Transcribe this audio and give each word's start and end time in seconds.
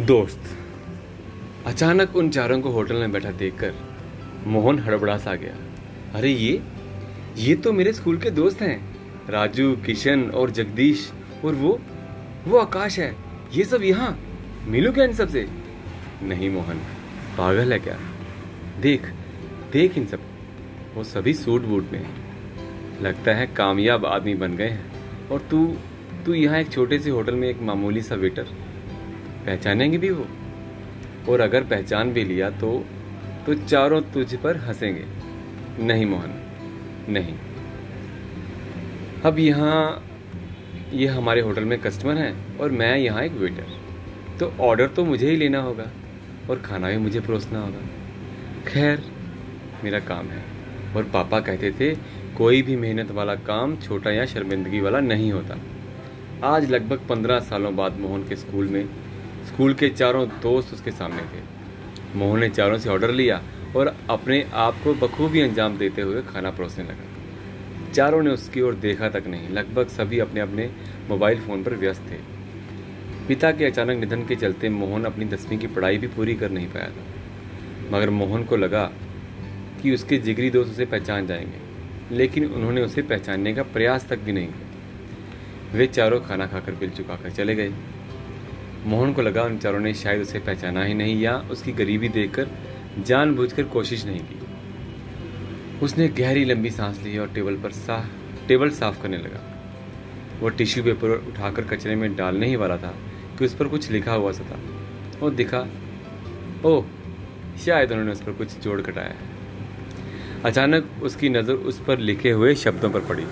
दोस्त। 0.00 0.40
अचानक 1.66 2.14
उन 2.16 2.28
चारों 2.30 2.60
को 2.60 2.70
होटल 2.70 2.96
में 2.96 3.12
बैठा 3.12 3.30
देखकर 3.30 3.74
मोहन 4.46 4.78
हड़बड़ा 4.78 5.16
सा 5.18 5.34
गया। 5.34 5.54
अरे 6.14 6.30
ये 6.30 6.60
ये 7.38 7.54
तो 7.54 7.72
मेरे 7.72 7.92
स्कूल 7.92 8.18
के 8.18 8.30
दोस्त 8.30 8.62
हैं, 8.62 8.78
राजू, 9.30 9.74
किशन 9.86 10.22
और 10.30 10.50
जगदीश, 10.50 11.10
और 11.44 11.54
वो 11.54 11.80
वो 12.46 12.58
आकाश 12.58 12.98
है, 12.98 13.14
ये 13.54 13.64
सब 13.64 13.82
यहाँ, 13.82 14.18
मिलू 14.66 14.92
क्या 14.92 15.04
इन 15.04 15.12
सबसे? 15.12 15.46
नहीं 16.22 16.50
मोहन, 16.50 16.78
पागल 17.38 17.72
है 17.72 17.78
क्या? 17.78 17.98
देख 18.80 19.06
देख 19.72 19.98
इन 19.98 20.06
सब, 20.06 20.20
वो 20.94 21.04
सभी 21.04 21.34
सूट 21.34 21.62
बूट 21.62 21.92
में 21.92 22.06
लगता 23.02 23.34
है 23.34 23.46
कामयाब 23.46 24.06
आदमी 24.06 24.34
बन 24.34 24.56
गए 24.56 24.68
हैं, 24.68 25.28
और 25.28 25.46
तू 25.50 25.66
तू 26.26 26.34
यहाँ 26.34 26.58
एक 26.58 26.72
छोटे 26.72 26.98
से 26.98 27.10
होटल 27.10 27.34
में 27.34 27.48
एक 27.48 27.62
मामूली 27.62 28.02
सा 28.02 28.14
वेटर 28.14 28.46
पहचानेंगे 29.46 29.98
भी 29.98 30.10
वो? 30.10 30.26
और 31.28 31.40
अगर 31.40 31.64
पहचान 31.64 32.12
भी 32.12 32.24
लिया 32.24 32.50
तो 32.50 32.84
तो 33.46 33.54
चारों 33.54 34.00
तुझ 34.00 34.34
पर 34.34 34.56
हंसेंगे। 34.56 35.04
नहीं 35.84 36.06
मोहन, 36.06 36.30
नहीं। 37.08 37.34
अब 39.24 39.38
यहाँ, 39.38 40.06
ये 40.92 41.04
यह 41.04 41.16
हमारे 41.16 41.40
होटल 41.40 41.64
में 41.64 41.78
कस्टमर 41.78 42.14
हैं 42.14 42.58
और 42.58 42.70
मैं 42.70 42.98
यहाँ 42.98 43.22
एक 43.22 43.32
वेटर। 43.32 43.66
तो 44.40 44.52
ऑर्डर 44.60 44.88
तो 44.88 45.04
मुझे 45.04 45.30
ही 45.30 45.36
लेना 45.36 45.58
होगा 45.58 45.86
और 46.50 46.58
खाना 46.58 46.90
भी 46.90 46.96
मुझे 46.96 47.20
परोसना 47.20 47.60
होगा। 47.60 47.80
खैर, 48.68 49.02
मेरा 49.84 49.98
काम 49.98 50.26
है। 50.26 50.44
और 50.96 51.04
पापा 51.04 51.40
कहते 51.40 51.70
थे, 51.70 51.94
कोई 52.36 52.62
भी 52.62 52.76
मेहनत 52.76 53.10
वाला 53.10 53.34
काम 53.34 53.76
छोटा 53.76 54.10
या 54.10 54.26
शर्मिंदगी 54.26 54.80
वाला 54.80 55.00
नहीं 55.00 55.32
होता। 55.32 55.58
आज 56.44 56.70
लगभग 56.70 57.00
पंद्रह 57.08 57.40
सालों 57.40 57.76
बाद 57.76 57.98
मोहन 57.98 58.28
के 58.28 58.36
स्कूल 58.36 58.68
में 58.68 58.88
स्कूल 59.46 59.74
के 59.74 59.88
चारों 59.88 60.26
दोस्त 60.42 60.74
उसके 60.74 60.90
सामने 60.90 61.22
थे। 61.22 61.42
मोहन 62.18 62.40
ने 62.40 62.48
चारों 62.48 62.78
से 62.78 62.88
ऑर्डर 62.88 63.10
लिया 63.10 63.42
और 63.76 63.96
अपने 64.10 64.42
आप 64.54 64.76
को 64.84 64.94
बखूबी 64.94 65.40
अंजाम 65.40 65.78
देते 65.78 66.02
हुए 66.02 66.22
खाना 66.22 66.50
परोसने 66.50 66.84
लगा। 66.84 67.92
चारों 67.92 68.22
ने 68.22 68.30
उसकी 68.30 68.60
ओर 68.60 68.74
देखा 68.74 69.08
तक 69.08 69.26
नहीं, 69.26 69.48
लगभग 69.48 69.88
सभी 69.88 70.18
अपने 70.18 70.40
अपने 70.40 70.70
मोबाइल 71.08 71.40
फ़ोन 71.40 71.62
पर 71.62 71.74
व्यस्त 71.74 72.02
थे। 72.02 72.18
पिता 73.28 73.50
के 73.52 73.64
अचानक 73.64 74.00
निधन 74.00 74.22
के 74.26 74.36
चलते 74.36 74.68
मोहन 74.68 75.04
अपनी 75.04 75.24
दसवीं 75.24 75.58
की 75.58 75.66
पढ़ाई 75.66 75.98
भी 75.98 76.06
पूरी 76.06 76.34
कर 76.34 76.50
नहीं 76.50 76.66
पाया 76.66 76.88
था। 76.88 77.04
मगर 77.90 78.10
मोहन 78.10 78.44
को 78.44 78.56
लगा 78.56 78.84
कि 79.82 79.94
उसके 79.94 80.18
जिगरी 80.18 80.50
दोस्त 80.50 80.70
उसे 80.70 80.84
पहचान 80.84 81.26
जाएँगे, 81.26 82.16
लेकिन 82.16 82.44
उन्होंने 82.44 82.82
उसे 82.82 83.02
पहचानने 83.02 83.54
का 83.54 83.62
प्रयास 83.62 84.08
तक 84.08 84.18
भी 84.18 84.32
नहीं 84.32 84.46
किया। 84.46 85.78
वे 85.78 85.86
चारों 85.86 86.20
खाना 86.20 86.46
खाकर 86.46 86.72
बिल 86.72 86.90
चुकाकर 86.90 87.30
चले 87.30 87.54
गए। 87.54 87.72
मोहन 88.86 89.12
को 89.12 89.22
लगा 89.22 89.42
उन 89.42 89.58
चारों 89.58 89.80
ने 89.80 89.94
शायद 89.94 90.20
उसे 90.22 90.38
पहचाना 90.38 90.84
ही 90.84 90.94
नहीं 90.94 91.20
या 91.20 91.36
उसकी 91.50 91.72
गरीबी 91.72 92.08
देखकर 92.08 92.48
जानबूझकर 92.98 93.62
कोशिश 93.62 94.04
नहीं 94.06 94.20
की। 94.20 94.40
उसने 95.82 96.08
गहरी 96.08 96.44
लंबी 96.44 96.70
सांस 96.70 97.02
ली 97.02 97.18
और 97.18 97.28
टेबल 97.28 97.56
पर 97.56 97.70
साफ़ 97.70 98.46
टेबल 98.48 98.70
साफ़ 98.70 99.02
करने 99.02 99.16
लगा। 99.16 99.40
वो 100.40 100.48
टिश्यू 100.48 100.84
पेपर 100.84 101.10
उठाकर 101.10 101.64
कचरे 101.64 101.96
में 101.96 102.16
डालने 102.16 102.46
ही 102.46 102.56
वाला 102.56 102.76
था 102.76 102.94
कि 103.38 103.44
उस 103.44 103.54
पर 103.54 103.68
कुछ 103.68 103.90
लिखा 103.90 104.12
हुआ 104.12 104.32
सा 104.32 104.44
था। 104.44 104.60
और 105.22 105.30
दिखा, 105.30 105.66
ओह, 106.64 106.84
शायद 107.64 107.90
उन्होंने 107.90 108.12
उस 108.12 108.22
पर 108.22 108.32
कुछ 108.32 108.58
जोड़ 108.58 108.80
कटाया 108.80 109.06
है। 109.06 109.28
अचानक 110.44 110.90
उसकी 111.02 111.28
नज़र 111.28 111.52
उस 111.52 111.80
पर 111.84 111.98
लिखे 111.98 112.30
हुए 112.30 112.54
शब्दों 112.54 112.90
पर 112.90 113.00
पड़ी, 113.00 113.26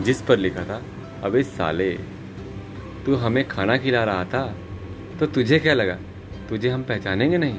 जिस 0.00 0.22
पर 0.22 0.38
लिखा 0.38 0.64
था, 0.64 0.82
अबे 1.22 1.42
साले। 1.42 2.15
तू 3.06 3.14
हमें 3.14 3.46
खाना 3.48 3.76
खिला 3.76 4.04
रहा 4.04 4.24
था 4.24 4.42
तो 5.20 5.26
तुझे 5.26 5.58
क्या 5.58 5.74
लगा? 5.74 5.98
तुझे 6.48 6.68
हम 6.68 6.82
पहचानेंगे 6.82 7.38
नहीं? 7.38 7.58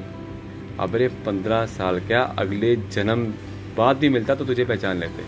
अब 0.79 0.95
रे 0.95 1.07
पंद्रह 1.25 1.65
साल 1.65 1.99
क्या 1.99 2.21
अगले 2.39 2.75
जन्म 2.75 3.23
बाद 3.77 3.97
भी 3.97 4.09
मिलता 4.09 4.35
तो 4.35 4.45
तुझे 4.45 4.65
पहचान 4.65 4.97
लेते। 4.97 5.23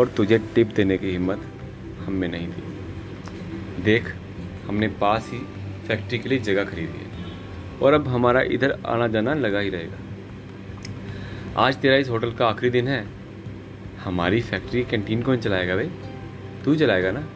और 0.00 0.08
तुझे 0.08 0.38
टिप 0.54 0.66
देने 0.66 0.98
की 0.98 1.10
हिम्मत 1.10 1.44
हम 1.98 2.12
में 2.12 2.28
नहीं 2.28 2.48
थी। 2.48 3.82
देख, 3.82 4.14
हमने 4.66 4.88
पास 4.88 5.30
ही 5.32 5.38
फैक्ट्री 5.88 6.18
के 6.18 6.28
लिए 6.28 6.38
जगह 6.38 6.64
खरीदी 6.64 6.98
है। 6.98 7.06
और 7.82 7.92
अब 7.92 8.08
हमारा 8.08 8.40
इधर 8.40 8.78
आना 8.86 9.06
जाना 9.08 9.34
लगा 9.34 9.58
ही 9.58 9.70
रहेगा। 9.70 9.98
आज 11.56 11.76
तेरा 11.76 11.96
इस 11.96 12.08
होटल 12.10 12.32
का 12.32 12.46
आखिरी 12.48 12.70
दिन 12.70 12.88
है। 12.88 13.06
हमारी 14.04 14.40
फैक्ट्री 14.40 14.82
कैंटीन 14.82 15.22
कौन 15.22 15.36
चलाएगा 15.36 15.76
भाई 15.76 15.90
तू 16.64 16.74
चलाएगा 16.76 17.10
ना? 17.10 17.28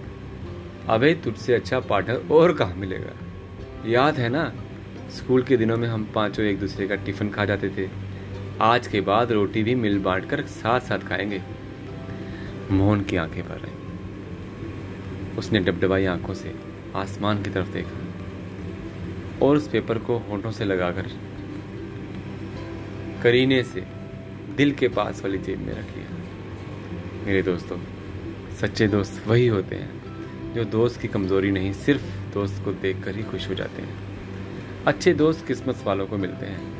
अबे 0.89 1.15
तुझसे 1.15 1.55
अच्छा 1.55 1.81
पार्टनर 1.81 2.29
और 2.31 2.55
कहाँ 2.55 2.75
मिलेगा? 2.75 3.13
याद 3.87 4.15
है 4.15 4.29
ना? 4.29 4.53
स्कूल 5.11 5.43
के 5.43 5.57
दिनों 5.57 5.77
में 5.77 5.89
हम 5.89 6.13
पाँचों 6.15 6.45
एक 6.45 6.61
दूसरे 6.61 6.89
का 6.89 6.95
टिफ़िन 6.95 7.31
खा 7.31 7.45
जाते 7.45 7.69
थे। 7.69 7.91
आज 8.61 8.87
के 8.87 9.01
बाद 9.01 9.33
रोटी 9.33 9.63
भी 9.63 9.75
मिल 9.75 9.99
बांट 9.99 10.31
कर 10.31 10.47
साथ 10.47 10.81
साथ 10.81 10.99
खाएँगे। 10.99 11.43
मोहन 12.71 13.01
की 13.01 13.17
आँखें 13.17 13.49
भर 13.49 13.55
रही। 13.55 13.73
उसने 15.39 15.61
डबडबाई 15.61 16.05
आँखों 16.05 16.35
से 16.35 16.55
आसमान 16.97 17.43
की 17.43 17.51
तरफ़ 17.51 17.73
देखा 17.73 17.99
और 19.47 19.57
उस 19.57 19.69
पेपर 19.69 19.99
को 19.99 20.19
होठों 20.19 20.51
से 20.51 20.65
लगाकर 20.65 21.07
करीने 23.23 23.63
से 23.63 23.85
दिल 24.57 24.73
के 24.73 24.89
पास 24.89 25.23
वाली 25.23 25.39
जेब 25.39 25.59
में 25.59 25.73
रख 25.73 25.97
लिया। 25.97 26.17
मेरे 27.27 27.43
दोस्तों, 27.43 27.79
सच्चे 28.61 28.89
दोस्त 28.89 29.29
वही 29.29 29.47
होते 29.47 29.77
हैं। 29.77 30.02
जो 30.55 30.65
दोस्त 30.65 31.01
की 31.01 31.09
कमज़ोरी 31.09 31.51
नहीं, 31.51 31.73
सिर्फ़ 31.73 32.35
दोस्त 32.35 32.65
को 32.65 32.73
देखकर 32.73 33.17
ही 33.17 33.23
खुश 33.23 33.49
हो 33.49 33.55
जाते 33.55 33.83
हैं। 33.83 33.95
अच्छे 34.87 35.15
दोस्त 35.15 35.47
किस्मत 35.47 35.85
वालों 35.85 36.07
को 36.07 36.17
मिलते 36.17 36.47
हैं। 36.47 36.73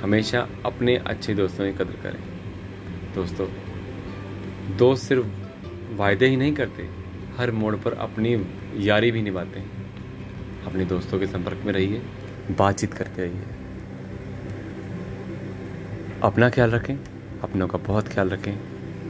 हमेशा 0.00 0.48
अपने 0.66 0.96
अच्छे 0.96 1.34
दोस्तों 1.34 1.72
की 1.72 1.72
कदर 1.72 2.02
करें। 2.02 2.22
दोस्तों, 3.14 3.48
दोस्त 4.76 5.08
सिर्फ़ 5.08 5.26
वायदे 5.96 6.26
ही 6.26 6.36
नहीं 6.36 6.54
करते, 6.54 6.88
हर 7.36 7.50
मोड़ 7.50 7.76
पर 7.76 7.92
अपनी 7.92 8.46
यारी 8.76 9.10
भी 9.10 9.22
निभाते 9.22 9.60
हैं। 9.60 9.94
अपने 10.64 10.84
दोस्तों 10.84 11.18
के 11.18 11.26
संपर्क 11.26 11.58
में 11.64 11.72
रहिए, 11.72 12.02
बातचीत 12.50 12.94
करते 12.94 13.22
रहिए। 13.22 13.42
अपना 16.22 16.50
ख्याल 16.50 16.70
रखें, 16.70 16.96
अपनों 17.42 17.68
का 17.68 17.78
बहुत 17.78 18.08
ख्याल 18.08 18.28
रखें। 18.28 18.52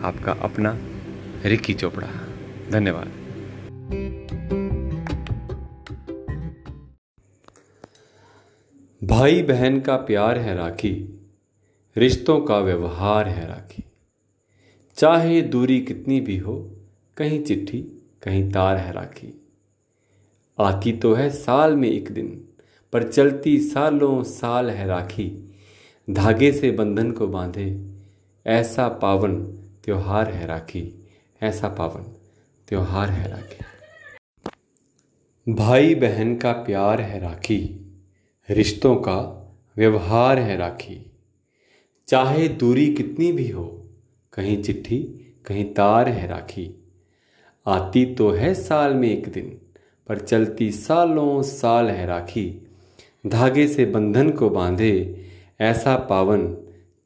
आपका 0.01 0.33
अपना 0.33 0.79
रिक्की 1.45 1.75
चोपड़ा। 1.75 2.09
धन्यवाद। 2.71 3.28
भाई 9.05 9.43
बहन 9.43 9.81
का 9.81 9.97
प्यार 9.97 10.39
है 10.39 10.55
राखी, 10.55 11.21
रिश्तों 11.97 12.41
का 12.41 12.59
व्यवहार 12.59 13.29
है 13.29 13.49
राखी। 13.49 13.85
चाहे 14.97 15.43
दूरी 15.43 15.81
कितनी 15.81 16.21
भी 16.21 16.37
हो, 16.37 16.77
कहीं 17.17 17.45
चिट्ठी, 17.45 17.79
कहीं 18.23 18.53
तार 18.53 18.77
है 18.77 18.93
राखी। 18.93 19.47
आती 20.59 20.93
तो 20.93 21.15
है 21.15 21.31
साल 21.31 21.77
में 21.77 21.89
एक 21.89 22.11
दिन, 22.11 22.45
पर 22.93 23.09
चलती 23.09 23.59
सालों 23.59 24.23
साल 24.23 24.71
है 24.71 24.87
राखी। 24.87 25.55
धागे 26.11 26.53
से 26.53 26.71
बंधन 26.71 27.13
को 27.13 27.29
बांधे, 27.29 27.87
ऐसा 28.47 28.89
पावन 28.89 29.43
त्योहार 29.85 30.31
है 30.31 30.47
राखी, 30.47 31.09
ऐसा 31.43 31.69
पावन 31.69 32.03
त्योहार 32.69 33.11
है 33.11 33.31
राखी। 33.31 33.65
भाई 35.49 35.95
बहन 35.95 36.37
का 36.37 36.53
प्यार 36.53 37.01
है 37.01 37.21
राखी, 37.21 37.87
रिश्तों 38.51 38.97
का 38.97 39.49
व्यवहार 39.77 40.39
है 40.39 40.57
राखी। 40.57 41.13
चाहे 42.09 42.49
दूरी 42.49 42.95
कितनी 42.95 43.33
भी 43.33 43.49
हो, 43.49 43.89
कहीं 44.33 44.63
चिट्ठी, 44.63 44.99
कहीं 45.47 45.75
तार 45.75 46.09
है 46.09 46.27
राखी। 46.27 46.85
आती 47.67 48.15
तो 48.15 48.31
है 48.31 48.55
साल 48.55 48.95
में 48.95 49.11
एक 49.11 49.29
दिन, 49.29 49.59
पर 50.07 50.19
चलती 50.19 50.73
सालों 50.73 51.43
साल 51.43 51.91
है 51.91 52.07
राखी। 52.07 52.69
धागे 53.27 53.69
से 53.69 53.87
बंधन 53.87 54.31
को 54.31 54.51
बांधे, 54.51 55.25
ऐसा 55.61 55.97
पावन 55.97 56.49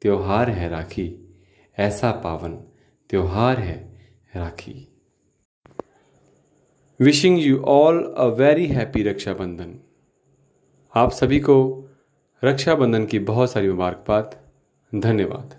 त्योहार 0.01 0.49
है 0.49 0.69
राखी। 0.69 1.39
ऐसा 1.77 2.11
पावन 2.11 2.51
त्योहार 3.09 3.59
है 3.59 3.99
Rakhi. 4.35 4.92
Wishing 6.99 7.39
you 7.39 7.61
all 7.61 8.13
a 8.17 8.25
very 8.25 8.65
happy 8.67 9.03
Rakshabandhan 9.03 9.73
आप 10.95 11.11
सभी 11.11 11.39
को 11.39 11.55
रक्षाबंधन 12.43 13.05
की 13.05 13.19
बहुत 13.19 13.51
सारी 13.51 13.69
मुबारकबाद। 13.69 14.35
धन्यवाद। 14.95 15.55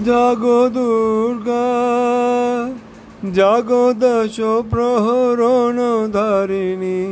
जागो 0.00 0.68
दुर्गा। 0.68 2.21
জগদশ 3.30 4.40
প্রহরণ 4.70 5.78
ধারিণী। 6.12 7.02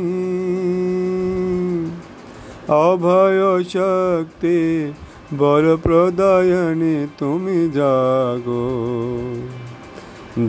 অভয় 2.67 3.63
শক্তি 3.63 4.91
বরপ্রদায়নী 5.37 7.07
তুমি 7.17 7.69
জাগো। 7.73 8.69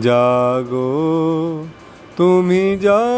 জাগো, 0.01 1.65
তুমি 2.17 2.77
জাগো। 2.81 3.13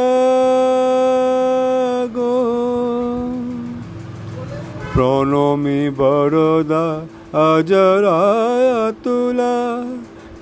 প্রণমী 4.94 5.90
বরদা 5.98 7.02
অজরায় 7.34 8.94
তুলা 9.04 9.56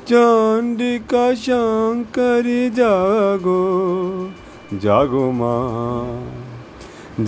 चण्डिका 0.08 1.24
शङ्करी 1.42 2.68
जागो 2.78 3.62
जागोमा 4.82 5.54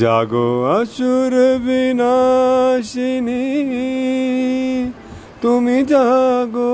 जागो 0.03 0.47
असुर 0.73 1.35
विनाशिनी 1.67 3.43
তুমি 5.42 5.78
জাগো 5.84 6.74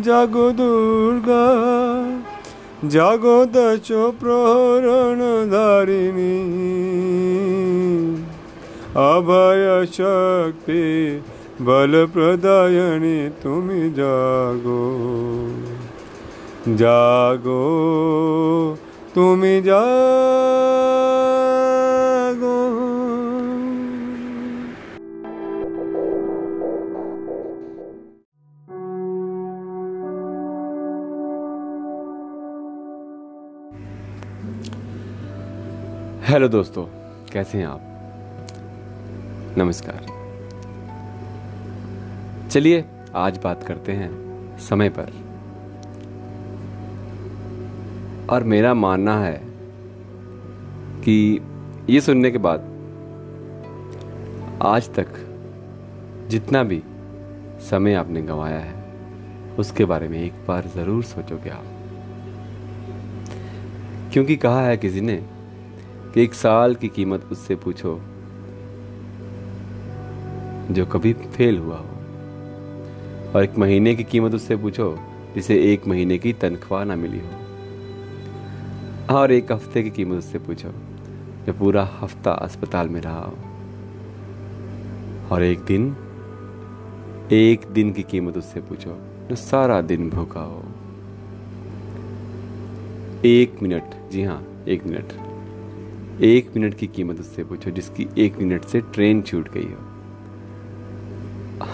জাগো 0.00 0.46
দুর্গা, 0.50 1.46
জাগো 2.88 3.38
দশ 3.52 3.88
প্রহরণ 4.20 5.20
ধারিণী 5.50 6.36
অভয় 8.94 9.86
শক্তি, 9.86 10.84
বল 11.64 11.92
প্রদায়নী, 12.12 13.18
তুমি 13.42 13.80
জাগো। 13.94 14.84
জাগো, 16.76 17.66
তুমি 19.14 19.54
জাগো। 19.62 21.09
हेलो 36.30 36.48
दोस्तों, 36.48 36.84
कैसे 37.32 37.58
हैं 37.58 37.66
आप? 37.66 37.80
नमस्कार। 39.58 40.06
चलिए, 42.50 42.84
आज 43.14 43.38
बात 43.44 43.62
करते 43.62 43.92
हैं 43.92 44.10
समय 44.58 44.88
पर। 44.88 45.12
और 48.30 48.44
मेरा 48.44 48.74
मानना 48.74 49.24
है 49.24 49.42
कि 51.00 51.40
ये 51.90 52.00
सुनने 52.00 52.30
के 52.30 52.38
बाद 52.38 52.60
आज 54.62 54.94
तक 54.94 55.08
जितना 56.28 56.62
भी 56.62 56.82
समय 57.60 57.94
आपने 57.94 58.22
गंवाया 58.22 58.58
है, 58.58 58.84
उसके 59.58 59.84
बारे 59.84 60.08
में 60.08 60.22
एक 60.22 60.32
बार 60.48 60.66
ज़रूर 60.66 61.02
सोचोगे 61.02 61.50
आप। 61.50 61.64
क्योंकि 64.12 64.36
कहा 64.36 64.66
है 64.66 64.76
किसी 64.76 65.00
ने 65.00 65.39
कि 66.14 66.22
एक 66.22 66.34
साल 66.34 66.74
की 66.74 66.88
कीमत 66.88 67.28
उससे 67.32 67.56
पूछो, 67.56 68.00
जो 70.70 70.86
कभी 70.86 71.12
फेल 71.12 71.58
हुआ 71.58 71.76
हो। 71.76 71.86
और 73.34 73.44
एक 73.44 73.58
महीने 73.58 73.94
की 73.94 74.04
कीमत 74.04 74.34
उससे 74.34 74.56
पूछो, 74.56 74.98
जिसे 75.34 75.72
एक 75.72 75.86
महीने 75.86 76.18
की 76.18 76.32
तनख्वाह 76.32 76.84
ना 76.84 76.96
मिली 76.96 77.20
हो। 77.20 77.30
और 79.16 79.32
एक 79.32 79.52
हफ़्ते 79.52 79.82
की 79.82 79.90
कीमत 79.90 80.18
उससे 80.18 80.38
पूछो, 80.38 80.68
जो 81.46 81.52
पूरा 81.52 81.90
हफ़्ता 82.00 82.32
अस्पताल 82.32 82.88
में 82.88 83.00
रहा 83.00 83.20
हो। 83.20 83.36
और 85.32 85.42
एक 85.42 85.58
दिन 85.58 85.96
एक 87.32 87.66
दिन 87.66 87.92
की 87.92 88.02
कीमत 88.02 88.36
उससे 88.36 88.60
पूछो, 88.60 88.98
जो 89.28 89.36
सारा 89.36 89.80
दिन 89.80 90.10
भूखा 90.10 90.40
हो। 90.40 90.64
एक 93.24 93.62
मिनट, 93.62 94.10
जी 94.10 94.22
हाँ 94.22 94.64
एक 94.68 94.86
मिनट। 94.86 95.29
एक 96.20 96.56
मिनट 96.56 96.74
की 96.74 96.86
कीमत 96.86 97.20
उससे 97.20 97.44
पूछो, 97.44 97.70
जिसकी 97.70 98.08
एक 98.18 98.36
मिनट 98.38 98.64
से 98.64 98.80
ट्रेन 98.80 99.22
छूट 99.22 99.48
गई 99.52 99.64
हो। 99.64 99.78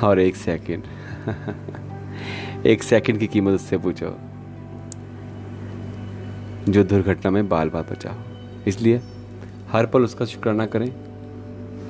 और 0.07 0.19
एक 0.19 0.37
सेकंड। 0.37 0.83
एक 2.67 2.83
सेकंड 2.83 3.19
की 3.19 3.27
कीमत 3.27 3.55
उससे 3.55 3.79
पूछो, 3.79 4.17
जो 6.73 6.85
दुर्घटना 6.85 7.31
में 7.31 7.49
बाल 7.49 7.71
बाल 7.71 7.83
बचा 7.83 8.11
हो 8.11 8.23
इसलिए 8.67 9.01
हर 9.73 9.87
पल 9.87 10.03
उसका 10.03 10.25
शुक्राना 10.25 10.67
करें, 10.67 10.91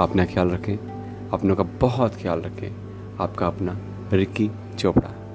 अपना 0.00 0.24
ख्याल 0.24 0.48
रखें, 0.48 0.76
अपनों 1.32 1.56
का 1.56 1.62
बहुत 1.62 2.14
ख्याल 2.14 2.40
रखें, 2.40 2.70
आपका 3.20 3.46
अपना 3.46 3.78
रिक्की 4.12 4.50
चोपड़ा। 4.78 5.25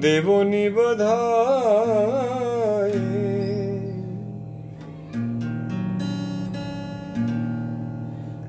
দেবনি 0.00 0.64
বধায় 0.68 2.38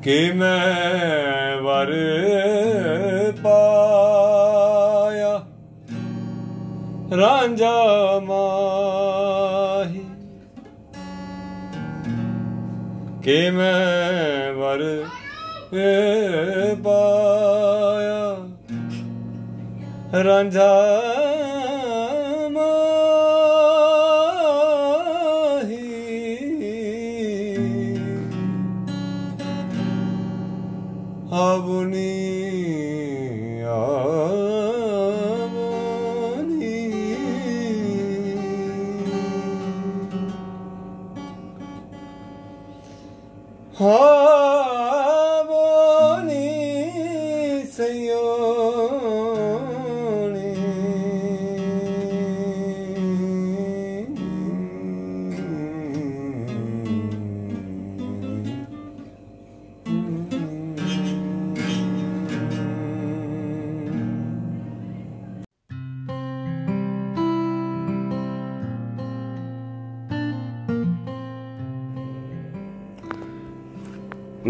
কে 0.03 0.19
ਮੈਂ 0.33 1.61
ਵਰ 1.61 1.91
ਪਾਇਆ 3.43 5.33
ਰਾਂਝਾ 7.17 7.75
ਮਾ 8.23 8.45
ਕੇ 13.29 13.49
ਮੈਂ 13.51 14.53
ਵਰ 14.53 14.81
ਪਾਇਆ। 16.83 18.35
ਰਾਂਝਾ 20.23 20.69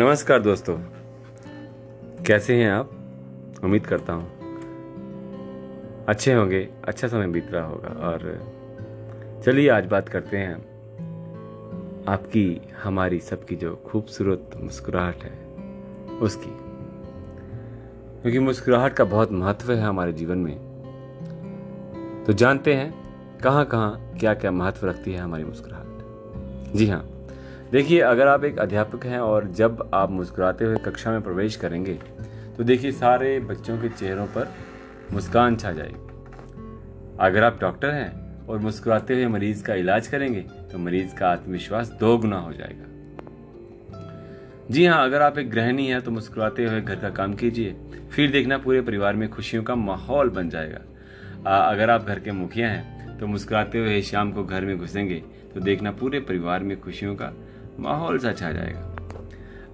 नमस्कार 0.09 0.39
दोस्तों। 0.39 0.77
कैसे 2.23 2.63
हैं 2.63 2.71
आप? 2.71 2.91
उम्मीद 3.63 3.87
करता 3.87 4.13
हूँ। 4.13 4.31
अच्छे 6.05 6.33
होंगे 6.33 6.69
अच्छा 6.87 7.07
समय 7.07 7.27
बीत 7.27 7.51
रहा 7.51 7.65
होगा। 7.65 7.87
और 7.87 8.43
चलिए 9.45 9.69
आज 9.69 9.85
बात 9.85 10.09
करते 10.09 10.37
हैं 10.37 10.55
आपकी, 12.07 12.61
हमारी, 12.83 13.19
सबकी 13.19 13.55
जो 13.55 13.75
खूबसूरत 13.85 14.49
मुस्कुराहट 14.57 15.23
है, 15.23 15.45
उसकी। 16.17 16.57
क्योंकि 18.21 18.39
मुस्कुराहट 18.39 18.93
का 18.93 19.03
बहुत 19.03 19.31
महत्व 19.31 19.71
है 19.71 19.81
हमारे 19.81 20.13
जीवन 20.13 20.37
में। 20.37 20.57
तो 22.27 22.33
जानते 22.33 22.73
हैं 22.73 22.93
कहाँ 23.43 23.65
कहाँ 23.65 24.13
क्या 24.19 24.33
क्या 24.33 24.51
महत्व 24.51 24.87
रखती 24.87 25.13
है 25.13 25.19
हमारी 25.19 25.43
मुस्कुराहट। 25.43 25.87
जी 26.75 26.87
हाँ। 26.87 27.18
देखिए 27.71 27.99
अगर 28.01 28.27
आप 28.27 28.43
एक 28.43 28.59
अध्यापक 28.59 29.05
हैं 29.05 29.19
और 29.19 29.47
जब 29.47 29.89
आप 29.93 30.11
मुस्कुराते 30.11 30.65
हुए 30.65 30.77
कक्षा 30.77 31.11
में 31.11 31.21
प्रवेश 31.21 31.55
करेंगे 31.55 31.93
तो 32.57 32.63
देखिए 32.63 32.91
सारे 32.91 33.39
बच्चों 33.39 33.77
के 33.77 33.89
चेहरों 33.89 34.25
पर 34.27 34.47
मुस्कान 35.13 35.55
छा 35.55 35.71
जाएगी। 35.71 36.07
अगर 37.19 37.43
आप 37.43 37.59
डॉक्टर 37.61 37.89
हैं 37.89 38.47
और 38.47 38.59
मुस्कुराते 38.59 39.13
हुए 39.13 39.27
मरीज़ 39.27 39.63
का 39.63 39.75
इलाज 39.75 40.07
करेंगे 40.07 40.41
तो 40.71 40.77
मरीज़ 40.77 41.13
का 41.15 41.29
आत्मविश्वास 41.29 41.89
दोगुना 41.99 42.37
हो 42.37 42.53
जाएगा। 42.53 42.85
जी 44.71 44.85
हाँ 44.85 45.03
अगर 45.05 45.21
आप 45.21 45.37
एक 45.37 45.51
गृहिणी 45.51 45.87
हैं 45.87 46.01
तो 46.01 46.11
मुस्कुराते 46.11 46.65
हुए 46.65 46.81
घर 46.81 46.95
का 46.95 47.09
काम 47.09 47.33
कीजिए। 47.33 47.75
फिर 48.11 48.31
देखना 48.31 48.57
पूरे 48.57 48.81
परिवार 48.81 49.15
में 49.15 49.27
खुशियों 49.29 49.63
का 49.63 49.75
माहौल 49.75 50.29
बन 50.29 50.49
जाएगा। 50.49 50.81
आ, 51.47 51.57
अगर 51.71 51.89
आप 51.89 52.05
घर 52.05 52.19
के 52.19 52.31
मुखिया 52.31 52.69
हैं 52.69 53.17
तो 53.19 53.27
मुस्कुराते 53.27 53.79
हुए 53.79 54.01
शाम 54.01 54.31
को 54.31 54.43
घर 54.43 54.65
में 54.65 54.77
घुसेंगे 54.77 55.23
तो 55.53 55.59
देखना 55.59 55.91
पूरे 55.91 56.19
परिवार 56.21 56.63
में 56.63 56.79
खुशियों 56.81 57.15
का 57.15 57.31
माहौल 57.79 58.19
सा 58.19 58.31
छा 58.33 58.51
जाएगा। 58.51 58.85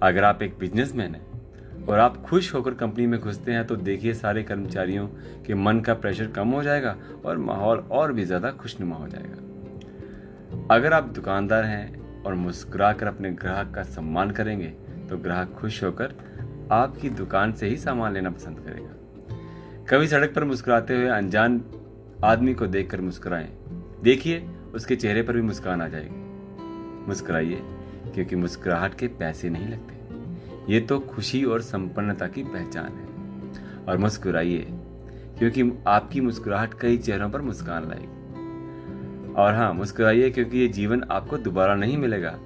अगर 0.02 0.24
आप 0.24 0.42
एक 0.42 0.58
बिजनेसमैन 0.58 1.14
हैं 1.14 1.84
और 1.86 1.98
आप 1.98 2.16
खुश 2.22 2.52
होकर 2.54 2.74
कंपनी 2.74 3.06
में 3.06 3.18
घुसते 3.20 3.52
हैं 3.52 3.66
तो 3.66 3.76
देखिए 3.76 4.14
सारे 4.14 4.42
कर्मचारियों 4.42 5.06
के 5.46 5.54
मन 5.56 5.80
का 5.80 5.94
प्रेशर 5.94 6.26
कम 6.28 6.48
हो 6.48 6.62
जाएगा 6.62 6.96
और 7.24 7.38
माहौल 7.38 7.78
और 7.78 8.12
भी 8.12 8.24
ज़्यादा 8.24 8.50
खुशनुमा 8.52 8.96
हो 8.96 9.08
जाएगा। 9.08 10.74
अगर 10.74 10.92
आप 10.92 11.04
दुकानदार 11.14 11.64
हैं 11.64 12.22
और 12.22 12.34
मुस्कुराकर 12.34 13.06
अपने 13.06 13.30
ग्राहक 13.32 13.72
का 13.74 13.82
सम्मान 13.84 14.30
करेंगे 14.30 14.72
तो 15.08 15.16
ग्राहक 15.18 15.52
खुश 15.52 15.82
होकर 15.84 16.14
आपकी 16.72 17.10
दुकान 17.12 17.52
से 17.52 17.66
ही 17.66 17.76
सामान 17.76 18.14
लेना 18.14 18.30
पसंद 18.30 18.58
करेगा। 18.58 18.94
कभी 19.88 20.06
सड़क 20.08 20.32
पर 20.34 20.44
मुस्कुराते 20.44 20.94
हुए 20.94 21.08
अनजान 21.08 21.62
आदमी 22.24 22.54
को 22.54 22.66
देखकर 22.66 23.00
मुस्कुराएँ। 23.00 23.48
देखिए, 24.02 24.42
उसके 24.74 24.96
चेहरे 24.96 25.22
पर 25.22 25.32
भी 25.32 25.42
मुस्कान 25.42 25.82
आ 25.82 25.88
जाएगी। 25.88 27.06
मुस्कुराइए। 27.08 27.60
क्योंकि 28.16 28.36
मुस्कुराहट 28.36 28.94
के 28.94 29.08
पैसे 29.08 29.50
नहीं 29.50 29.68
लगते। 29.68 29.96
ये 30.72 30.80
तो 30.80 30.98
खुशी 30.98 31.44
और 31.44 31.60
संपन्नता 31.60 32.26
की 32.26 32.42
पहचान 32.42 32.92
है। 32.92 33.06
और 33.84 33.98
मुस्कुराइए 33.98 34.66
क्योंकि 35.38 35.78
आपकी 35.86 36.20
मुस्कुराहट 36.20 36.74
कई 36.80 36.98
चेहरों 36.98 37.30
पर 37.30 37.40
मुस्कान 37.40 37.88
लाएगी। 37.88 38.06
और 39.32 39.54
हाँ 39.54 39.74
मुस्कुराइए 39.74 40.30
क्योंकि 40.30 40.58
ये 40.58 40.68
जीवन 40.68 41.04
आपको 41.10 41.38
दोबारा 41.38 41.74
नहीं 41.74 41.98
मिलेगा। 41.98 42.38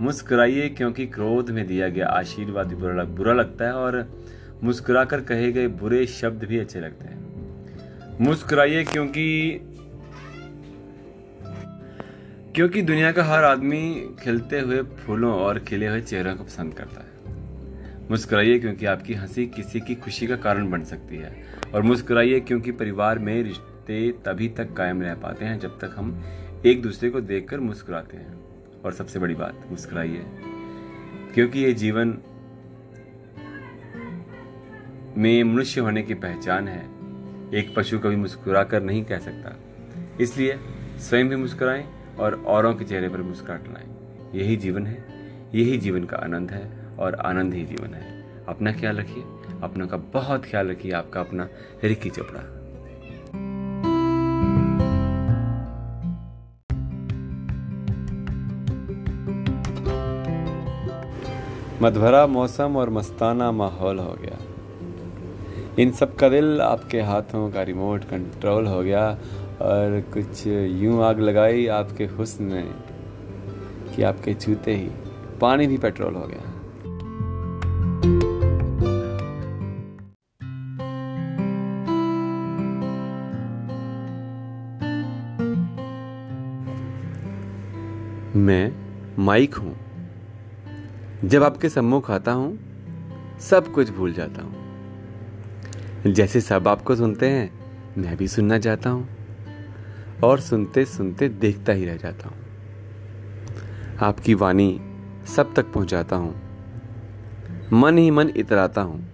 मुस्कुराइए 0.00 0.68
क्योंकि 0.68 1.06
क्रोध 1.06 1.50
में 1.50 1.66
दिया 1.66 1.88
गया 1.88 2.06
आशीर्वाद 2.06 2.72
बुरा, 2.72 2.94
लग, 2.94 3.08
बुरा 3.08 3.32
लगता 3.32 3.64
है 3.64 3.72
और 3.72 4.24
मुस्कुराकर 4.64 5.20
कहे 5.20 5.52
गए 5.52 5.68
बुरे 5.68 6.06
शब्द 6.06 6.44
भी 6.44 6.58
अच्छे 6.58 6.80
लगते 6.80 7.04
हैं। 7.04 7.16
मुस्कुराइए 8.20 8.84
क्योंकि 8.84 9.60
क्योंकि 12.56 12.82
दुनिया 12.82 13.12
का 13.12 13.24
हर 13.24 13.44
आदमी 13.44 14.10
खिलते 14.20 14.60
हुए 14.60 14.82
फूलों 14.82 15.34
और 15.34 15.58
खिले 15.58 15.86
हुए 15.86 16.00
चेहरों 16.00 16.36
को 16.36 16.44
पसंद 16.44 16.74
करता 16.74 17.00
है। 17.00 17.36
मुस्कुराइए 18.10 18.58
क्योंकि 18.58 18.86
आपकी 18.86 19.14
हँसी 19.14 19.46
किसी 19.46 19.80
की 19.80 19.94
खुशी 19.94 20.26
का 20.26 20.36
कारण 20.36 20.70
बन 20.70 20.84
सकती 20.84 21.16
है। 21.16 21.44
और 21.74 21.82
मुस्कुराइए 21.82 22.40
क्योंकि 22.40 22.72
परिवार 22.72 23.18
में 23.18 23.42
रिश्ते 23.42 24.12
तभी 24.12 24.48
तक 24.48 24.72
कायम 24.72 25.02
रह 25.02 25.14
पाते 25.14 25.44
हैं 25.44 25.60
जब 25.60 25.78
तक 25.78 25.90
हम 25.96 26.24
एक 26.66 26.82
दूसरे 26.82 27.10
को 27.10 27.20
देखकर 27.20 27.60
मुस्कुराते 27.60 28.16
हैं। 28.16 28.40
और 28.84 28.92
सबसे 28.92 29.18
बड़ी 29.18 29.34
बात, 29.34 29.66
मुस्कुराइए। 29.70 30.24
क्योंकि 31.34 31.58
ये 31.58 31.72
जीवन 31.72 32.18
में 35.16 35.44
मनुष्य 35.44 35.80
होने 35.80 36.02
की 36.02 36.14
पहचान 36.14 36.68
है। 36.68 36.84
एक 37.54 37.74
पशु 37.76 37.98
कभी 37.98 38.16
मुस्कुरा 38.16 38.64
कर 38.64 38.82
नहीं 38.82 39.04
कह 39.04 39.18
सकता। 39.18 39.56
इसलिए 40.20 40.58
स्वयं 40.98 41.28
भी 41.28 41.36
मुस्कुराएँ 41.36 41.95
और 42.20 42.44
औरों 42.46 42.74
के 42.74 42.84
चेहरे 42.84 43.08
पर 43.08 43.22
मुस्कुराहट 43.22 43.68
लाएँ। 43.68 43.88
यही 44.34 44.56
जीवन 44.56 44.86
है, 44.86 45.04
यही 45.54 45.78
जीवन 45.78 46.04
का 46.04 46.16
आनंद 46.16 46.50
है 46.50 46.70
और 46.98 47.14
आनंद 47.14 47.54
ही 47.54 47.64
जीवन 47.64 47.94
है। 47.94 48.24
अपना 48.48 48.72
ख्याल 48.72 48.96
रखिए, 48.96 49.24
अपनों 49.62 49.86
का 49.86 49.96
बहुत 49.96 50.44
ख्याल 50.44 50.68
रखिए, 50.68 50.92
आपका 50.92 51.20
अपना 51.20 51.48
रिकी 51.84 52.10
चोपड़ा। 52.10 52.40
मधभरा 61.82 62.26
मौसम 62.26 62.76
और 62.76 62.90
मस्ताना 62.90 63.52
माहौल 63.52 63.98
हो 63.98 64.12
गया। 64.12 64.38
इन 65.78 65.90
सब 65.90 66.14
का 66.16 66.28
दिल 66.28 66.60
आपके 66.60 67.00
हाथों 67.00 67.50
का 67.50 67.62
रिमोट 67.62 68.04
कंट्रोल 68.04 68.66
हो 68.66 68.82
गया 68.82 69.18
और 69.60 70.00
कुछ 70.14 70.46
यूँ 70.46 71.04
आग 71.04 71.20
लगाई 71.20 71.66
आपके 71.66 72.04
हुस्न 72.06 72.44
ने 72.44 72.62
कि 73.94 74.02
आपके 74.02 74.34
छूते 74.34 74.76
ही। 74.76 74.90
पानी 75.40 75.66
भी 75.66 75.78
पेट्रोल 75.78 76.14
हो 76.14 76.26
गया। 76.26 76.52
मैं 88.36 88.72
माइक 89.18 89.54
हूँ। 89.54 89.76
जब 91.24 91.42
आपके 91.42 91.68
सम्मुख 91.68 92.10
आता 92.10 92.32
हूँ, 92.32 92.58
सब 93.40 93.72
कुछ 93.72 93.90
भूल 93.90 94.12
जाता 94.12 94.42
हूँ। 94.42 94.66
जैसे 96.06 96.40
सब 96.40 96.68
आपको 96.68 96.96
सुनते 96.96 97.28
हैं, 97.28 97.50
मैं 97.98 98.16
भी 98.16 98.28
सुनना 98.28 98.58
चाहता 98.58 98.90
हूँ। 98.90 99.15
और 100.24 100.40
सुनते 100.40 100.84
सुनते 100.84 101.28
देखता 101.28 101.72
ही 101.72 101.84
रह 101.84 101.96
जाता 101.96 102.28
हूँ। 102.28 102.36
आपकी 104.00 104.34
वाणी 104.34 104.80
सब 105.36 105.54
तक 105.54 105.72
पहुंचाता 105.72 106.16
हूँ। 106.16 106.34
मन 107.72 107.98
ही 107.98 108.10
मन 108.10 108.28
इतराता 108.36 108.80
हूँ। 108.80 109.08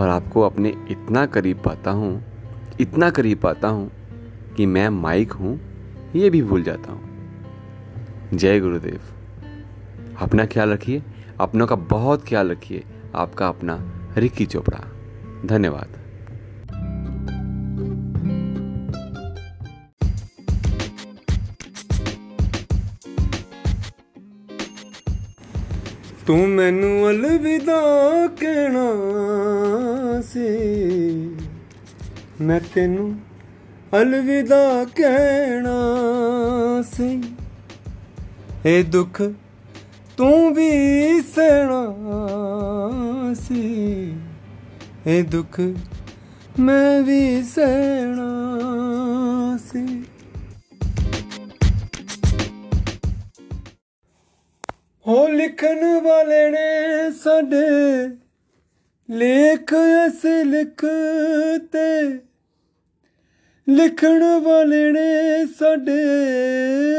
और 0.00 0.08
आपको 0.08 0.40
अपने 0.40 0.68
इतना 0.90 1.26
करीब 1.26 1.62
पाता 1.62 1.90
हूँ, 1.90 2.24
इतना 2.80 3.10
करीब 3.10 3.38
पाता 3.38 3.68
हूँ 3.68 3.90
कि 4.56 4.66
मैं 4.66 4.88
माइक 4.88 5.32
हूँ, 5.32 5.60
ये 6.16 6.30
भी 6.30 6.42
भूल 6.42 6.62
जाता 6.62 6.92
हूँ। 6.92 7.12
जय 8.34 8.60
गुरुदेव। 8.60 9.00
अपना 10.20 10.46
ख्याल 10.46 10.70
रखिए, 10.70 11.02
अपनों 11.40 11.66
का 11.66 11.76
बहुत 11.76 12.28
ख्याल 12.28 12.50
रखिए, 12.50 12.84
आपका 13.14 13.48
अपना 13.48 13.92
रिकी 14.16 14.46
चोपड़ा। 14.46 14.84
धन्यवाद। 15.46 16.01
ਤੂੰ 26.26 26.48
ਮੈਨੂੰ 26.48 27.10
ਅਲਵਿਦਾ 27.10 27.80
ਕਹਿਣਾ 28.40 28.90
ਸੀ। 30.20 30.48
ਮੈਂ 32.40 32.60
ਤੈਨੂੰ 32.74 33.16
ਅਲਵਿਦਾ 34.02 34.84
ਕਹਿਣਾ 34.84 35.74
ਸੀ। 36.92 37.22
ਇਹ 38.66 38.84
ਦੁੱਖ 38.84 39.22
ਤੂੰ 40.16 40.54
ਵੀ 40.54 40.70
ਸਹਿਣਾ 41.20 41.96
ਸੀ। 43.34 44.14
ਇਹ 45.06 45.24
ਦੁੱਖ 45.24 45.60
ਮੈਂ 46.58 47.02
ਵੀ 47.02 47.42
ਸਹਿਣਾ 47.42 48.58
ਸੀ। 49.72 50.04
ਹੋ 55.06 55.26
ਲਿਖਣ 55.28 55.84
ਵਾਲੇ 56.00 56.50
ਨੇ 56.50 57.10
ਸਾਡੇ, 57.10 57.68
ਲੇਖ 59.08 59.72
ਅਸ 59.74 60.24
ਲਿਖਤੇ 60.46 61.88
ਲਿਖਣ 63.68 64.22
ਵਾਲੇ 64.40 64.92
ਨੇ 64.92 65.46
ਸਾਡੇ, 65.58 65.96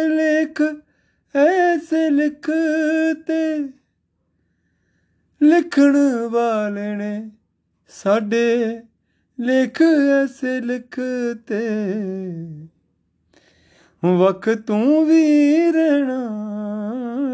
ਲੇਖ 0.07 0.61
ਐਸੇ 1.35 2.09
ਲਿਖਤੇ 2.09 3.57
ਲਿਖਣ 5.41 5.97
ਵਾਲੇ 6.31 6.95
ਨੇ 6.95 7.29
ਸਾਡੇ, 7.89 8.81
ਲਿਖ 9.39 9.81
ਐਸੇ 9.81 10.59
ਲਿਖਤੇ 10.61 11.61
ਵਕ 14.03 14.49
ਤੂੰ 14.67 15.05
ਵੀ 15.05 15.71
ਰਹਿਣਾ। 15.71 16.72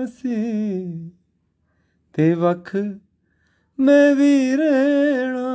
ਸੀ। 0.05 1.11
ਤੇ 2.13 2.33
ਵਕ 2.33 2.99
ਮੈਂ 3.79 4.15
ਵੀ 4.15 4.55
ਰਹਿਣਾ 4.55 5.49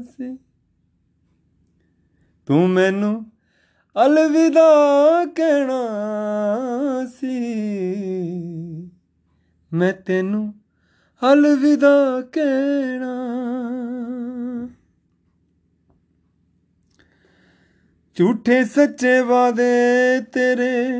ਸੀ। 0.00 0.38
ਤੂੰ 2.46 2.70
ਮੈਨੂੰ 2.70 3.30
ਅਲਵਿਦਾ 4.06 4.70
ਕਹਿਣਾ 5.34 5.88
ਸੀ। 7.20 7.54
ਮੈਂ 9.72 9.92
ਤੈਨੂੰ 9.92 10.54
ਅਲਵਿਦਾ 11.32 12.22
ਕਹਿਣਾ। 12.32 13.30
ਝੂਠੇ 18.14 18.64
ਸੱਚੇ 18.64 19.20
ਵਾਦੇ 19.20 19.72
ਤੇਰੇ 20.32 20.98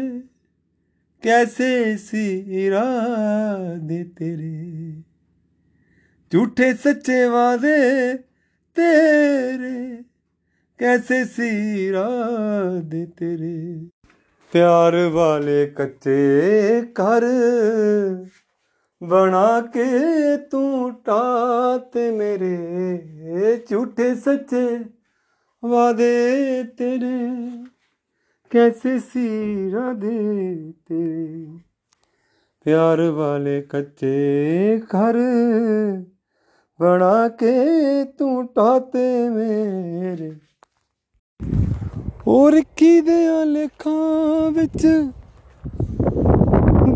ਕੈਸੇ 1.24 1.96
ਸੀ 1.96 2.22
ਇਰਾਦੇ 2.64 4.02
ਤੇਰੇ 4.16 5.02
ਝੂਠੇ 6.32 6.72
ਸੱਚੇ 6.74 7.24
ਵਾਦੇ 7.24 7.78
ਤੇਰੇ 8.76 10.02
ਕੈਸੇ 10.80 11.24
ਸੀ 11.24 11.48
ਇਰਾਦੇ 11.86 13.04
ਤੇਰੇ 13.18 13.88
ਪਿਆਰ 14.52 14.96
ਵਾਲੇ 15.08 15.66
ਕੱਚੇ 15.66 16.82
ਘਰ 16.92 17.24
ਬਣਾ 19.02 19.60
ਕੇ 19.74 20.36
ਤੂੰ 20.50 20.92
ਟਾਤੇ 21.04 22.10
ਮੇਰੇ 22.10 23.56
ਝੂਠੇ 23.70 24.14
ਸੱਚੇ 24.14 24.66
ਵਾਦੇ 25.62 26.64
ਤੇਰੇ 26.78 27.18
ਕੈਸੇ 28.54 28.98
ਸੀ 28.98 29.70
ਰਾਦੇ 29.72 30.10
ਤੇਰੇ 30.88 31.46
ਪਿਆਰ 32.66 33.00
ਵਾਲੇ 33.10 33.60
ਕੱਚੇ 33.62 34.78
ਘਰ 34.78 35.16
ਬਣਾ 36.80 37.28
ਕੇ 37.28 37.52
ਤੂੰ 38.18 38.46
ਟਾਤੇ 38.46 39.28
ਮੇਰੇ 39.28 40.30
ਔਰ 42.28 42.60
ਕੀ 42.76 43.00
ਦੇ 43.00 43.44
ਲੇਖਾਂ 43.44 44.50
ਵਿੱਚ 44.50 44.86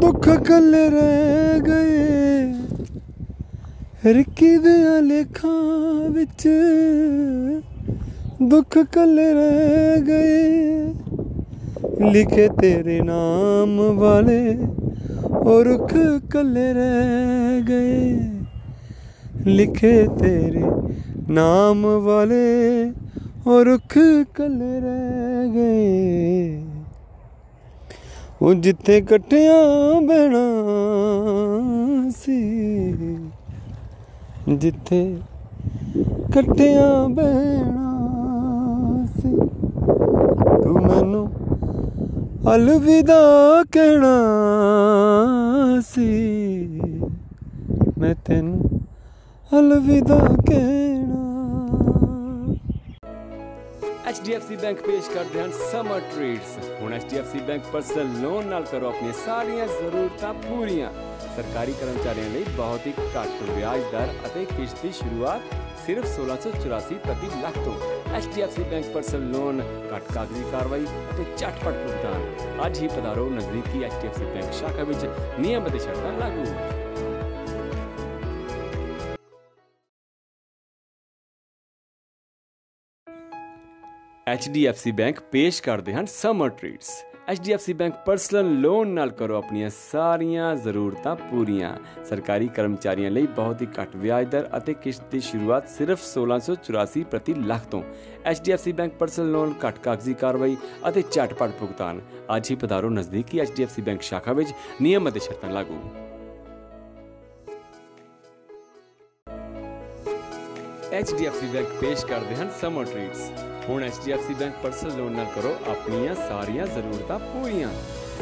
ਦੁੱਖ 0.01 0.29
ਕੱਲੇ 0.49 0.89
ਰਹਿ 0.91 1.61
ਗਏ 1.61 2.55
ਰਿੱਕੀ 4.13 4.57
ਦੇ 4.59 4.79
ਲੇਖਾਂ 5.03 6.11
ਵਿੱਚ 6.11 6.49
ਦੁੱਖ 8.43 8.79
ਕੱਲੇ 8.79 9.33
ਰਹਿ 9.35 10.01
ਗਏ 10.03 10.93
ਲਿਖੇ 12.03 12.49
ਤੇਰੇ 12.61 13.01
ਨਾਮ 13.01 13.81
ਵਾਲੇ 13.97 14.57
ਔਰ 15.47 15.65
ਰੁੱਖ 15.65 15.93
ਕੱਲੇ 16.31 16.73
ਰਹਿ 16.73 17.61
ਗਏ। 17.63 18.19
ਲਿਖੇ 19.47 20.07
ਤੇਰੇ 20.19 20.65
ਨਾਮ 21.31 21.87
ਵਾਲੇ 22.05 22.93
ਉਹ 23.47 23.65
ਰੁੱਖ 23.65 23.99
ਕੱਲੇ 24.35 24.81
ਰਹਿ 24.81 25.49
ਗਏ। 25.49 26.63
ਉਹ 28.43 28.55
ਜਿੱਥੇ 28.55 28.97
ਇਕੱਠਿਆਂ 28.97 30.01
ਬਹਿਣਾ 30.01 30.45
ਸੀ, 32.17 32.41
ਜਿੱਥੇ 34.49 35.03
ਇਕੱਠਿਆਂ 35.99 37.09
ਬਹਿਣਾ 37.09 39.07
ਸੀ। 39.17 39.37
ਤੂੰ 40.63 40.81
ਮੈਨੂੰ 40.83 41.29
ਅਲਵਿਦਾ 42.55 43.15
ਕਹਿਣਾ 43.73 44.13
ਸੀ। 45.81 46.81
ਮੈਂ 47.99 48.15
ਤੈਨੂੰ 48.15 48.81
ਅਲਵਿਦਾ 49.59 50.19
ਕਹਿਣਾ। 50.51 51.25
HDFC 54.11 54.61
ਬੈਂਕ 54.63 54.81
ਪੇਸ਼ 54.81 55.11
ਕਰਦੇ 55.11 55.43
ਹਨ 55.43 55.51
ਸਮਰ 55.73 56.01
ਟ੍ਰੀਟਸ 56.01 56.59
ਹੁਣ 56.83 56.95
HDFC 56.97 57.43
ਬੈਂਕ 57.47 57.63
ਪਰਸਨਲ 57.73 58.21
ਲੋਨ 58.23 58.47
ਨਾਲ 58.47 58.65
ਕਰੋ 58.65 58.89
ਆਪਣੀਆਂ 58.89 59.13
ਸਾਰੀਆਂ 59.27 59.67
ਜ਼ਰੂਰਤਾਂ 59.67 60.35
ਪੂਰੀਆਂ। 60.35 60.91
ਸਰਕਾਰੀ 61.37 61.73
ਕਰਮਚਾਰੀਆਂ 61.73 62.31
ਲਈ 62.31 62.45
ਬਹੁਤ 62.57 62.87
ਹੀ 62.87 62.93
ਘੱਟ 63.17 63.51
ਵਿਆਜ 63.51 63.81
ਦਰ 63.93 64.09
ਅਤੇ 64.27 64.45
ਕਿਸ਼ਤ 64.57 64.77
ਦੀ 64.83 64.93
ਸ਼ੁਰੂਆਤ 64.93 65.41
ਸਿਰਫ 65.87 66.05
1684 66.17 66.95
ਪ੍ਰਤੀ 66.95 67.27
ਲੱਖ 67.43 67.55
ਤੋਂ। 67.65 67.98
HDFC 68.09 68.63
ਬੈਂਕ 68.71 68.87
ਪਰਸਨਲ 68.87 69.31
ਲੋਨ 69.31 69.61
ਘੱਟ 69.93 70.13
ਕਾਗਜ਼ੀ 70.15 70.43
ਕਾਰਵਾਈ 70.53 70.85
ਅਤੇ 70.85 71.25
ਝਟਪਟ 71.37 71.75
ਭੁਗਤਾਨ 71.77 72.67
ਅੱਜ 72.67 72.79
ਹੀ 72.81 72.89
ਪਧਾਰੋ 72.89 73.29
ਨਜ਼ਦੀਕੀ 73.31 73.85
HDFC 73.85 74.33
ਬੈਂਕ 74.35 74.53
ਸ਼ਾਖਾ 74.53 74.85
ਵਿੱਚ 74.85 75.05
ਨਿਯਮ 75.39 75.67
ਅਤੇ 75.69 75.79
ਸ਼ਰਤਾਂ 75.79 76.13
ਲਾਗੂ 76.19 76.45
HDFC 84.27 84.93
ਬੈਂਕ 84.95 85.21
ਪੇਸ਼ 85.33 85.63
ਕਰਦੇ 85.63 85.95
ਹਨ 85.95 86.07
summer 86.09 86.49
treats 86.59 86.91
HDFC 87.33 87.75
bank 87.75 87.95
personal 88.07 88.61
loan 88.61 88.89
ਨਾਲ 88.89 89.11
ਕਰੋ 89.11 89.37
ਆਪਣੀਆਂ 89.37 89.71
ਸਾਰੀਆਂ 89.71 90.55
ਜ਼ਰੂਰਤਾਂ 90.57 91.17
ਪੂਰੀਆਂ। 91.17 91.73
ਸਰਕਾਰੀ 92.05 92.49
ਕਰਮਚਾਰੀਆਂ 92.49 93.11
ਲਈ 93.11 93.27
ਬਹੁਤ 93.27 93.63
ਹੀ 93.63 93.67
ਘੱਟ 93.81 93.97
ਵਿਆਜ 93.97 94.29
ਦਰ 94.29 94.49
ਅਤੇ 94.57 94.75
ਕਿਸ਼ਤ 94.75 95.03
ਦੀ 95.11 95.21
ਸ਼ੁਰੂਆਤ 95.21 95.69
ਸਿਰਫ 95.69 96.01
1684 96.05 97.03
ਪ੍ਰਤੀ 97.05 97.35
ਲੱਖ 97.35 97.67
ਤੋਂ। 97.67 97.83
HDFC 98.33 98.73
ਬੈਂਕ 98.75 98.95
ਪਰਸਨਲ 98.95 99.31
ਲੋਨ 99.33 99.55
ਘੱਟ 99.67 99.79
ਕਾਗਜ਼ੀ 99.79 100.15
ਕਾਰਵਾਈ 100.15 100.57
ਅਤੇ 100.89 101.03
ਝਟਪਟ 101.11 101.51
ਭੁਗਤਾਨ। 101.61 102.01
ਅੱਜ 102.37 102.51
ਹੀ 102.51 102.57
ਪਧਾਰੋ 102.57 102.91
ਨਜ਼ਦੀਕੀ 102.91 103.41
HDFC 103.41 103.85
ਬੈਂਕ 103.85 104.03
ਸ਼ਾਖਾ 104.03 104.33
ਵਿੱਚ 104.33 104.55
ਨਿਯਮ 104.83 105.09
ਅਤੇ 105.09 105.21
ਸ਼ਰਤਾਂ 105.21 105.51
ਲਾਗੂ। 105.51 105.79
HDFC 111.03 111.53
ਬੈਂਕ 111.53 111.69
ਪੇਸ਼ 111.81 112.07
ਕਰਦੇ 112.07 112.35
ਹਨ 112.35 112.51
ਸਮਰ 112.61 112.85
ਟ੍ਰੀਟਸ 112.85 113.31
ਹੁਣ 113.70 113.84
HDFC 113.86 114.38
ਬੈਂਕ 114.40 114.54
ਪਰਸਨਲ 114.64 114.98
ਲੋਨ 114.98 115.12
ਨਾਲ 115.12 115.26
ਕਰੋ 115.36 115.56
ਆਪਣੀਆਂ 115.72 116.16
ਸਾਰੀਆਂ 116.18 116.66
ਜ਼ਰੂਰਤਾਂ 116.68 117.20
ਪੂਰੀਆਂ 117.20 117.70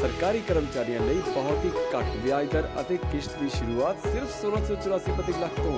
ਸਰਕਾਰੀ 0.01 0.39
ਕਰਮਚਾਰੀਆਂ 0.47 0.99
ਲਈ 0.99 1.21
ਬਹੁਤ 1.35 1.65
ਹੀ 1.65 1.71
ਘੱਟ 1.95 2.15
ਵਿਆਜ 2.23 2.47
ਦਰ 2.51 2.67
ਅਤੇ 2.81 2.97
ਕਿਸ਼ਤ 3.11 3.37
ਦੀ 3.39 3.49
ਸ਼ੁਰੂਆਤ 3.49 4.07
ਸਿਰਫ 4.07 4.37
1684 4.37 5.17
ਪ੍ਰਤੀ 5.17 5.33
ਲੱਖ 5.41 5.59
ਤੋਂ 5.59 5.73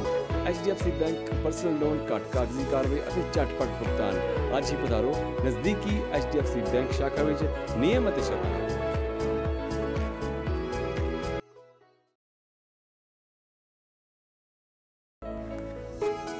HDFC 0.51 0.93
ਬੈਂਕ 0.99 1.33
ਪਰਸਨਲ 1.43 1.79
ਲੋਨ 1.79 1.99
ਘੱਟ 2.11 2.29
ਕਾਗਜ਼ੀ 2.33 2.65
ਕਾਰਵਾਈ 2.71 3.01
ਅਤੇ 3.01 3.23
ਝਟਪਟ 3.31 3.75
ਭੁਗਤਾਨ 3.79 4.21
ਅੱਜ 4.57 4.71
ਹੀ 4.71 4.77
ਪਧਾਰੋ 4.77 5.15
ਨਜ਼ਦੀਕੀ 5.45 5.99
HDFC 6.21 6.69
ਬੈਂਕ 6.71 6.91
ਸ਼ਾਖਾ 6.93 7.23
ਵਿੱਚ 7.23 7.43
ਨਿਯਮ 7.77 8.09
ਅਤੇ 8.09 8.21
ਸ਼ਰਤਾਂ 8.21 8.66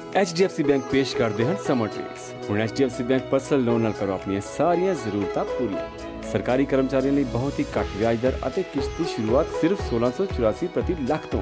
HDFC 0.09 0.63
ਬੈਂਕ 0.67 0.83
ਪੇਸ਼ 0.91 1.15
ਕਰਦੇ 1.15 1.45
ਹਨ 1.45 1.55
ਸਮਰ 1.67 1.87
ਟ੍ਰੀਟਸ 1.87 2.49
ਹੁਣ 2.49 2.59
HDFC 2.63 3.03
ਬੈਂਕ 3.03 3.23
ਪਰਸਨਲ 3.23 3.63
ਲੋਨ 3.63 3.81
ਨਾਲ 3.81 3.91
ਕਰੋ 3.91 4.13
ਆਪਣੀਆਂ 4.13 4.41
ਸਾਰੀਆਂ 4.41 4.95
ਜ਼ਰੂਰਤਾਂ 4.95 5.43
ਪੂਰੀਆਂ। 5.45 5.83
ਸਰਕਾਰੀ 6.31 6.65
ਕਰਮਚਾਰੀਆਂ 6.65 7.13
ਲਈ 7.13 7.23
ਬਹੁਤ 7.23 7.59
ਹੀ 7.59 7.65
ਘੱਟ 7.77 7.87
ਵਿਆਜ 7.97 8.17
ਦਰ 8.21 8.33
ਅਤੇ 8.47 8.63
ਕਿਸ਼ਤ 8.63 8.97
ਦੀ 8.97 9.03
ਸ਼ੁਰੂਆਤ 9.03 9.47
ਸਿਰਫ 9.61 9.83
1684 9.91 10.67
ਪ੍ਰਤੀ 10.67 10.95
ਲੱਖ 11.09 11.25
ਤੋਂ। 11.25 11.41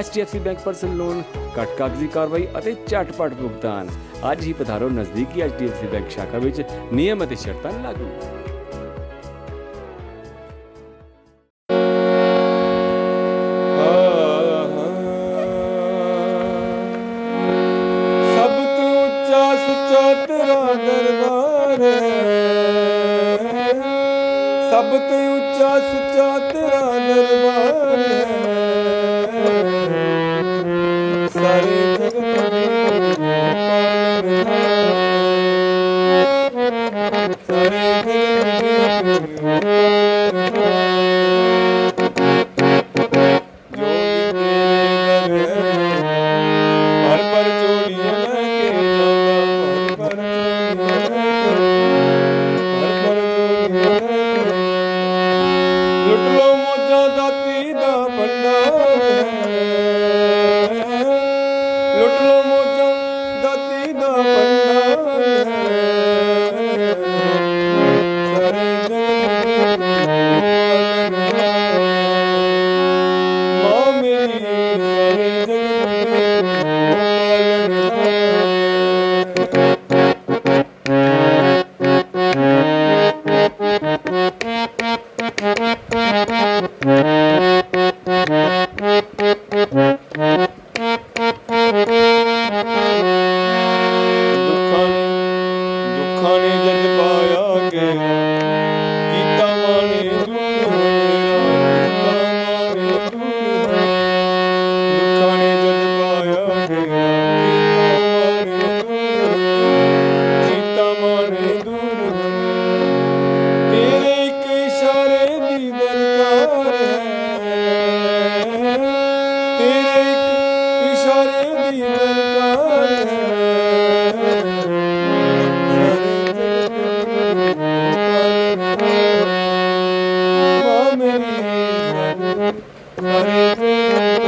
HDFC 0.00 0.40
ਬੈਂਕ 0.40 0.58
ਪਰਸਨਲ 0.58 0.96
ਲੋਨ 0.96 1.22
ਘੱਟ 1.58 1.76
ਕਾਗਜ਼ੀ 1.78 2.08
ਕਾਰਵਾਈ 2.08 2.48
ਅਤੇ 2.58 2.74
ਝਟਪਟ 2.86 3.34
ਭੁਗਤਾਨ। 3.34 3.88
ਅੱਜ 4.32 4.46
ਹੀ 4.46 4.52
ਪਧਾਰੋ 4.52 4.88
ਨਜ਼ਦੀਕੀ 4.88 5.42
HDFC 5.42 5.92
ਬੈਂਕ 5.92 6.10
ਸ਼ਾਖਾ 6.10 6.38
ਵਿੱਚ 6.38 6.62
ਨਿਯਮ 6.92 7.24
ਅਤੇ 7.24 7.36
ਸ਼ਰਤਾਂ 7.36 7.72
ਲਾਗੂ। 7.82 8.10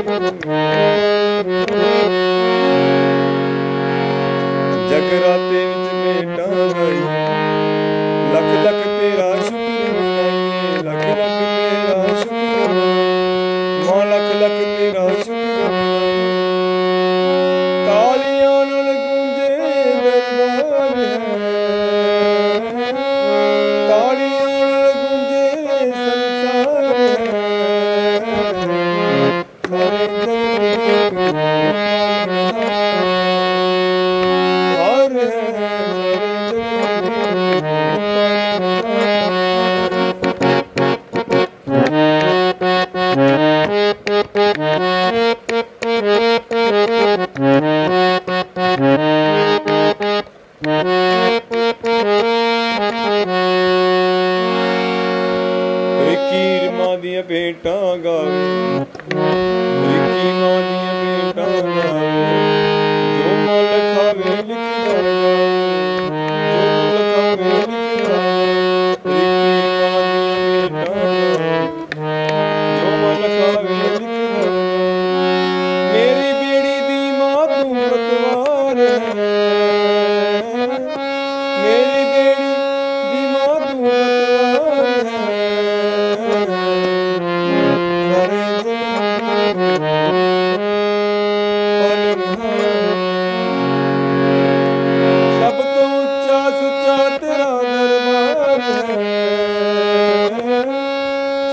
Música 0.02 0.89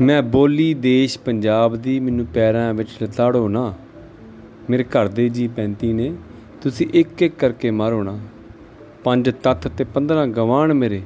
ਮੈਂ 0.00 0.22
ਬੋਲੀ 0.22 0.74
ਦੇਸ਼ 0.74 1.18
ਪੰਜਾਬ 1.18 1.76
ਦੀ, 1.76 2.00
ਮੈਨੂੰ 2.00 2.26
ਪੈਰਾਂ 2.26 2.74
ਵਿੱਚ 2.74 2.88
ਲਤਾੜੋ 3.02 3.48
ਨਾ। 3.48 3.74
ਮੇਰੇ 4.70 4.84
ਘਰ 4.84 5.08
ਦੇ 5.08 5.28
ਜੀ 5.28 5.48
35 5.48 5.92
ਨੇ। 5.92 6.14
ਤੁਸੀਂ 6.62 6.86
ਇੱਕ 6.94 7.22
ਇੱਕ 7.22 7.34
ਕਰਕੇ 7.38 7.70
ਮਾਰੋ 7.70 8.02
ਨਾ। 8.02 8.18
ਪੰਜ 9.04 9.30
ਤੱਤ 9.42 9.68
ਤੇ 9.68 9.84
15 9.84 10.26
ਗਵਾਨ 10.26 10.74
ਮੇਰੇ 10.74 11.02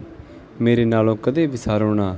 ਮੇਰੇ 0.61 0.85
ਨਾਲੋਂ 0.85 1.17
ਕਦੇ 1.17 1.47
ਵਿਸਾਰੋ 1.47 1.95
ਨਾ। 1.95 2.17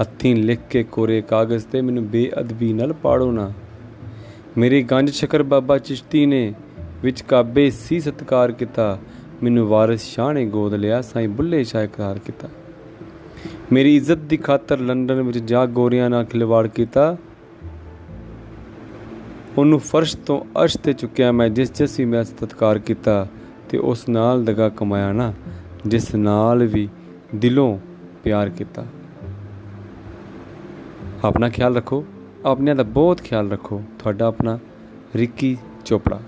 ਹੱਥੀਂ 0.00 0.36
ਲਿਖ 0.36 0.58
ਕੇ 0.70 0.82
ਕੋਰੇ 0.82 1.20
ਕਾਗਜ਼ 1.20 1.66
ਤੇ 1.66 1.80
ਮੈਨੂੰ 1.80 2.06
ਬੇਅਦਬੀ 2.06 2.72
ਨਾਲ 2.72 2.92
ਪਾੜੋ 2.92 3.32
ਨਾ। 3.32 3.52
ਮੇਰੀ 4.58 4.82
ਗੰਜ 4.82 5.10
ਸ਼ਕਰ 5.10 5.42
ਬਾਬਾ 5.42 5.78
ਚਿਸ਼ਤੀ 5.78 6.26
ਨੇ 6.26 6.54
ਵਿੱਚ 7.02 7.22
ਕਾਬੇ 7.22 7.70
ਸੀ 7.70 8.00
ਸਤਕਾਰ 8.00 8.52
ਕੀਤਾ। 8.52 8.98
ਮੈਨੂੰ 9.42 9.68
ਵਾਰਿਸ 9.68 10.02
ਸ਼ਾਹ 10.02 10.32
ਨੇ 10.32 10.46
ਗੋਦ 10.46 10.74
ਲਿਆ, 10.74 11.02
ਸਾਈਂ 11.02 11.28
ਬੁੱਲੇ 11.28 11.64
ਸ਼ਾਹ 11.64 11.84
ਇਕਰਾਰ 11.84 12.18
ਕੀਤਾ। 12.18 12.48
ਮੇਰੀ 13.72 13.96
ਇੱਜ਼ਤ 13.96 14.16
ਦੀ 14.16 14.36
ਖਾਤਰ 14.36 14.78
ਲੰਡਨ 14.78 15.22
ਵਿੱਚ 15.22 15.38
ਜਾ 15.38 15.66
ਗੋਰਿਆਂ 15.66 16.10
ਨਾਲ 16.10 16.24
ਖਿਲਵਾੜ 16.24 16.66
ਕੀਤਾ। 16.66 17.16
ਉਹਨੂੰ 19.58 19.78
ਫਰਸ਼ 19.78 20.16
ਤੋਂ 20.16 20.62
ਅਰਸ਼ 20.62 20.78
ਤੇ 20.78 20.92
ਚੁੱਕਿਆ 20.92 21.32
ਮੈਂ, 21.32 21.48
ਜਿਸ 21.48 21.72
ਜਿਸ 21.72 21.98
ਵੀ 21.98 22.04
ਮੈਂ 22.04 22.24
ਸਤਿਕਾਰ 22.24 22.78
ਕੀਤਾ 22.78 23.26
ਤੇ 23.68 23.78
ਉਸ 23.78 24.08
ਨਾਲ 24.08 24.44
ਦਗਾ 24.44 24.68
ਕਮਾਇਆ 24.68 25.12
ਨਾ, 25.12 25.32
ਜਿਸ 25.86 26.14
ਨਾਲ 26.14 26.66
ਵੀ 26.66 26.88
ਦਿਲੋਂ 27.34 27.78
ਪਿਆਰ 28.24 28.48
ਕੀਤਾ। 28.48 28.86
ਆਪਣਾ 31.24 31.48
ਖਿਆਲ 31.48 31.76
ਰੱਖੋ, 31.76 32.04
ਆਪਣਿਆਂ 32.46 32.76
ਦਾ 32.76 32.82
ਬਹੁਤ 32.82 33.20
ਖਿਆਲ 33.20 33.50
ਰੱਖੋ। 33.50 33.82
ਤੁਹਾਡਾ 33.98 34.26
ਆਪਣਾ 34.26 34.58
ਰਿੱਕੀ 35.16 35.56
ਚੋਪੜਾ। 35.84 36.20